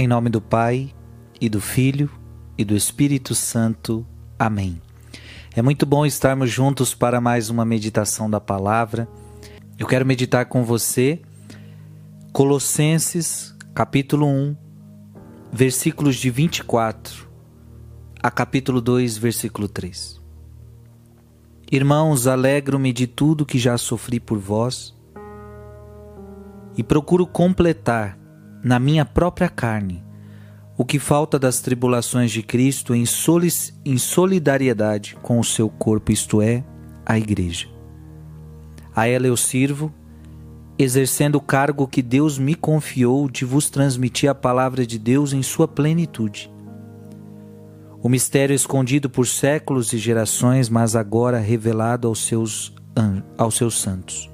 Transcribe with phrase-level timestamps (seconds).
[0.00, 0.94] Em nome do Pai,
[1.38, 2.10] e do Filho,
[2.56, 4.06] e do Espírito Santo.
[4.38, 4.80] Amém.
[5.54, 9.06] É muito bom estarmos juntos para mais uma meditação da palavra.
[9.78, 11.20] Eu quero meditar com você
[12.32, 14.56] Colossenses, capítulo 1,
[15.52, 17.28] versículos de 24
[18.22, 20.18] a capítulo 2, versículo 3.
[21.70, 24.96] Irmãos, alegro-me de tudo que já sofri por vós
[26.74, 28.18] e procuro completar
[28.62, 30.02] na minha própria carne
[30.80, 33.04] o que falta das tribulações de Cristo em,
[33.84, 36.64] em solidariedade com o seu corpo, isto é,
[37.04, 37.68] a Igreja.
[38.96, 39.92] A ela eu sirvo,
[40.78, 45.42] exercendo o cargo que Deus me confiou de vos transmitir a palavra de Deus em
[45.42, 46.50] sua plenitude.
[48.02, 52.74] O mistério escondido por séculos e gerações, mas agora revelado aos seus,
[53.36, 54.30] aos seus santos.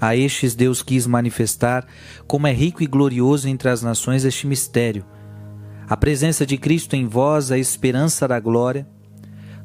[0.00, 1.86] A estes Deus quis manifestar
[2.26, 5.04] como é rico e glorioso entre as nações este mistério.
[5.88, 8.86] A presença de Cristo em vós, a esperança da glória.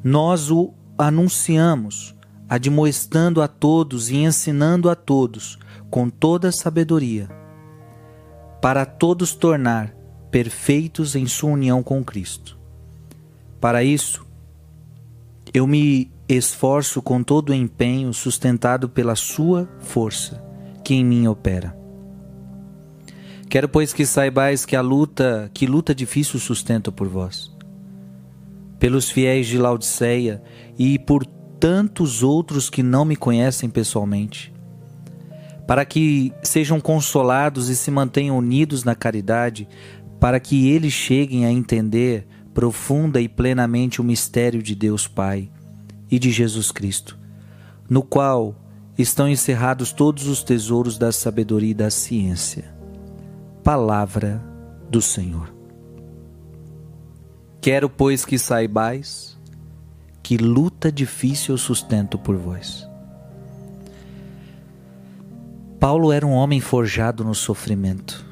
[0.02, 2.14] Nós o anunciamos,
[2.48, 5.58] admoestando a todos e ensinando a todos
[5.90, 7.28] com toda sabedoria,
[8.60, 9.94] para todos tornar
[10.30, 12.58] perfeitos em sua união com Cristo.
[13.60, 14.26] Para isso,
[15.52, 20.42] eu me esforço com todo o empenho sustentado pela sua força
[20.84, 21.76] que em mim opera.
[23.48, 27.54] Quero, pois, que saibais que a luta, que luta difícil sustento por vós,
[28.78, 30.42] pelos fiéis de Laodiceia
[30.78, 34.52] e por tantos outros que não me conhecem pessoalmente,
[35.66, 39.68] para que sejam consolados e se mantenham unidos na caridade,
[40.20, 45.50] para que eles cheguem a entender profunda e plenamente o mistério de Deus Pai
[46.14, 47.18] e de Jesus Cristo,
[47.90, 48.54] no qual
[48.96, 52.72] estão encerrados todos os tesouros da sabedoria e da ciência.
[53.64, 54.40] Palavra
[54.88, 55.52] do Senhor.
[57.60, 59.36] Quero, pois, que saibais
[60.22, 62.88] que luta difícil sustento por vós.
[65.80, 68.24] Paulo era um homem forjado no sofrimento.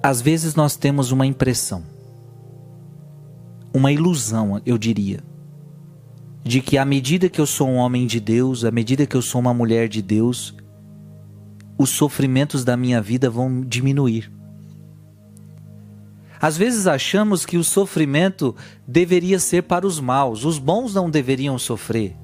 [0.00, 1.82] Às vezes nós temos uma impressão,
[3.72, 5.33] uma ilusão, eu diria,
[6.44, 9.22] de que à medida que eu sou um homem de Deus, à medida que eu
[9.22, 10.54] sou uma mulher de Deus,
[11.78, 14.30] os sofrimentos da minha vida vão diminuir.
[16.40, 18.54] Às vezes achamos que o sofrimento
[18.86, 22.14] deveria ser para os maus, os bons não deveriam sofrer.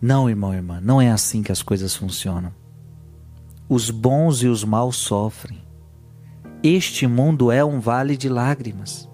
[0.00, 2.54] Não, irmão, irmã, não é assim que as coisas funcionam.
[3.68, 5.58] Os bons e os maus sofrem.
[6.62, 9.07] Este mundo é um vale de lágrimas.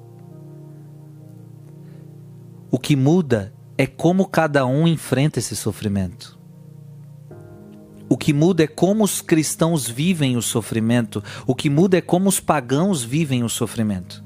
[2.74, 6.36] O que muda é como cada um enfrenta esse sofrimento.
[8.08, 11.22] O que muda é como os cristãos vivem o sofrimento.
[11.46, 14.24] O que muda é como os pagãos vivem o sofrimento.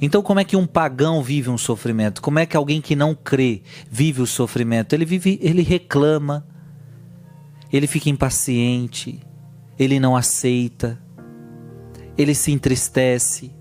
[0.00, 2.22] Então, como é que um pagão vive um sofrimento?
[2.22, 4.92] Como é que alguém que não crê vive o sofrimento?
[4.92, 6.46] Ele vive, ele reclama,
[7.72, 9.18] ele fica impaciente,
[9.76, 10.96] ele não aceita,
[12.16, 13.52] ele se entristece,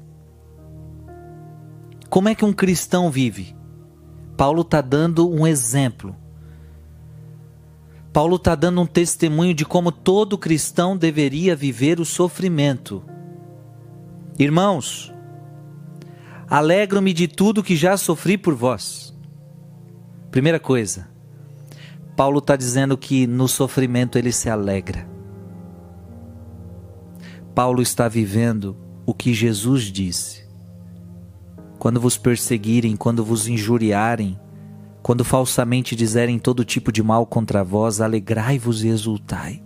[2.11, 3.55] como é que um cristão vive?
[4.35, 6.13] Paulo está dando um exemplo.
[8.11, 13.01] Paulo está dando um testemunho de como todo cristão deveria viver o sofrimento.
[14.37, 15.13] Irmãos,
[16.49, 19.17] alegro-me de tudo que já sofri por vós.
[20.29, 21.07] Primeira coisa,
[22.17, 25.07] Paulo está dizendo que no sofrimento ele se alegra.
[27.55, 30.40] Paulo está vivendo o que Jesus disse
[31.81, 34.39] quando vos perseguirem, quando vos injuriarem,
[35.01, 39.63] quando falsamente dizerem todo tipo de mal contra vós, alegrai-vos e exultai.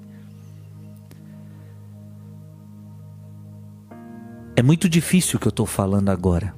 [4.56, 6.56] É muito difícil o que eu estou falando agora.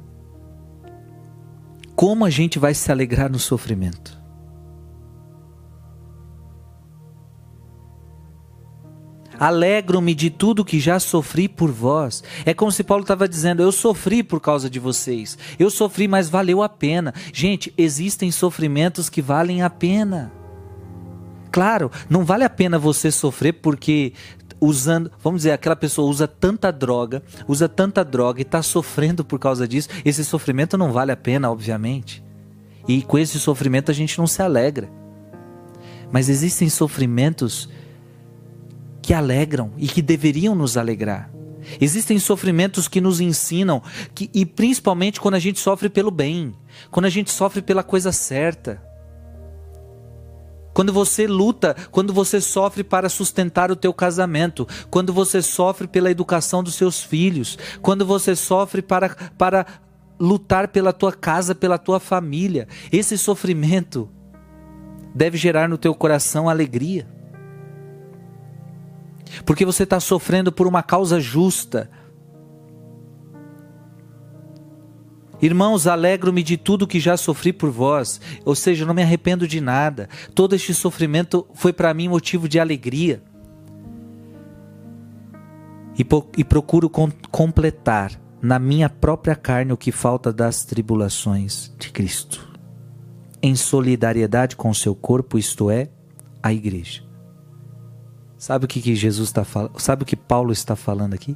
[1.95, 4.16] Como a gente vai se alegrar no sofrimento?
[9.39, 12.23] Alegro-me de tudo que já sofri por vós.
[12.45, 15.37] É como se Paulo estava dizendo: Eu sofri por causa de vocês.
[15.59, 17.13] Eu sofri, mas valeu a pena.
[17.33, 20.31] Gente, existem sofrimentos que valem a pena.
[21.51, 24.13] Claro, não vale a pena você sofrer porque
[24.59, 29.39] usando, vamos dizer, aquela pessoa usa tanta droga, usa tanta droga e está sofrendo por
[29.39, 29.89] causa disso.
[30.03, 32.23] Esse sofrimento não vale a pena, obviamente.
[32.87, 34.89] E com esse sofrimento a gente não se alegra.
[36.11, 37.69] Mas existem sofrimentos
[39.07, 41.31] que alegram e que deveriam nos alegrar.
[41.79, 43.81] Existem sofrimentos que nos ensinam,
[44.13, 46.53] que, e principalmente quando a gente sofre pelo bem,
[46.91, 48.83] quando a gente sofre pela coisa certa.
[50.73, 56.11] Quando você luta, quando você sofre para sustentar o teu casamento, quando você sofre pela
[56.11, 59.65] educação dos seus filhos, quando você sofre para, para
[60.19, 64.09] lutar pela tua casa, pela tua família, esse sofrimento
[65.15, 67.07] deve gerar no teu coração alegria.
[69.45, 71.89] Porque você está sofrendo por uma causa justa,
[75.39, 79.61] Irmãos, alegro-me de tudo que já sofri por vós, ou seja, não me arrependo de
[79.61, 80.09] nada.
[80.33, 83.21] Todo este sofrimento foi para mim motivo de alegria.
[85.97, 86.05] E,
[86.37, 92.47] e procuro com, completar na minha própria carne o que falta das tribulações de Cristo,
[93.41, 95.89] em solidariedade com o seu corpo, isto é,
[96.41, 97.06] a igreja.
[98.37, 99.79] Sabe o que, que Jesus está falando?
[99.79, 101.35] Sabe o que Paulo está falando aqui?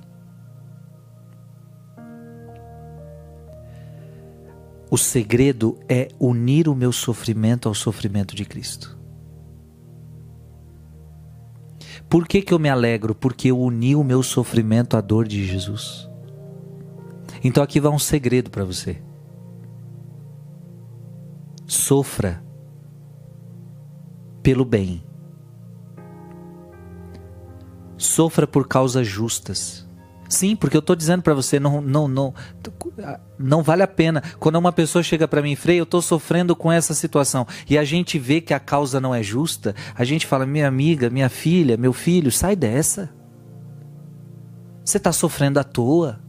[4.89, 8.99] O segredo é unir o meu sofrimento ao sofrimento de Cristo.
[12.09, 13.15] Por que, que eu me alegro?
[13.15, 16.09] Porque eu uni o meu sofrimento à dor de Jesus.
[17.41, 19.01] Então aqui vai um segredo para você.
[21.65, 22.43] Sofra
[24.43, 25.01] pelo bem.
[28.11, 29.87] Sofra por causas justas.
[30.27, 32.33] Sim, porque eu estou dizendo para você, não, não, não,
[33.39, 34.21] não vale a pena.
[34.37, 37.85] Quando uma pessoa chega para mim, Frei, eu estou sofrendo com essa situação, e a
[37.85, 41.77] gente vê que a causa não é justa, a gente fala, minha amiga, minha filha,
[41.77, 43.09] meu filho, sai dessa.
[44.83, 46.19] Você está sofrendo à toa.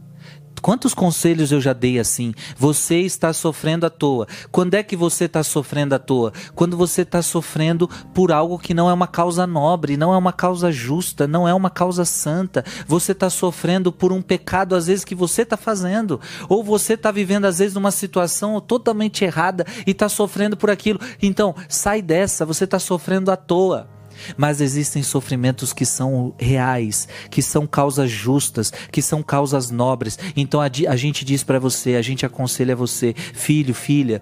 [0.63, 2.33] Quantos conselhos eu já dei assim?
[2.57, 4.25] Você está sofrendo à toa.
[4.49, 6.31] Quando é que você está sofrendo à toa?
[6.55, 10.31] Quando você está sofrendo por algo que não é uma causa nobre, não é uma
[10.31, 12.63] causa justa, não é uma causa santa.
[12.87, 16.21] Você está sofrendo por um pecado, às vezes, que você está fazendo.
[16.47, 20.97] Ou você está vivendo, às vezes, numa situação totalmente errada e está sofrendo por aquilo.
[21.21, 23.89] Então, sai dessa, você está sofrendo à toa.
[24.37, 30.17] Mas existem sofrimentos que são reais, que são causas justas, que são causas nobres.
[30.35, 34.21] Então a, a gente diz para você, a gente aconselha você, filho, filha,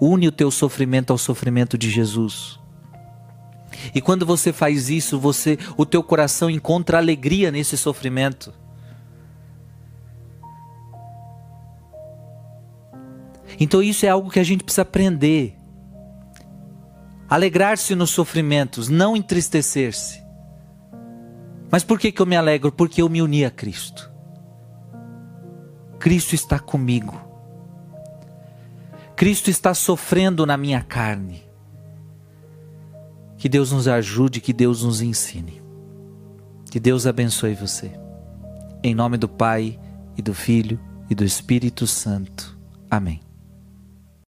[0.00, 2.58] une o teu sofrimento ao sofrimento de Jesus.
[3.94, 8.52] E quando você faz isso, você, o teu coração encontra alegria nesse sofrimento.
[13.58, 15.56] Então isso é algo que a gente precisa aprender.
[17.28, 20.22] Alegrar-se nos sofrimentos, não entristecer-se.
[21.70, 22.70] Mas por que, que eu me alegro?
[22.70, 24.10] Porque eu me uni a Cristo.
[25.98, 27.20] Cristo está comigo.
[29.16, 31.44] Cristo está sofrendo na minha carne.
[33.36, 35.62] Que Deus nos ajude, que Deus nos ensine.
[36.70, 37.90] Que Deus abençoe você.
[38.82, 39.78] Em nome do Pai,
[40.16, 40.80] e do Filho,
[41.10, 42.58] e do Espírito Santo.
[42.90, 43.25] Amém.